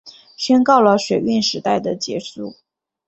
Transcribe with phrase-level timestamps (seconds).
[0.35, 2.55] 宣告了水运时代的结束